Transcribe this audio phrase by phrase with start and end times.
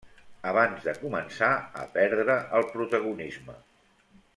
[0.51, 1.51] Abans de començar
[1.83, 3.63] a perdre el protagonisme.